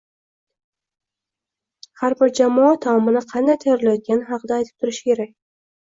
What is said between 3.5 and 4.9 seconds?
tayyorlayotgani haqida aytib